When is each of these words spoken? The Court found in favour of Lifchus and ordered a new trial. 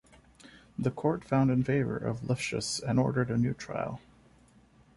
The 0.79 0.89
Court 0.89 1.23
found 1.23 1.51
in 1.51 1.63
favour 1.63 1.95
of 1.95 2.21
Lifchus 2.21 2.81
and 2.81 2.97
ordered 2.99 3.29
a 3.29 3.37
new 3.37 3.53
trial. 3.53 4.01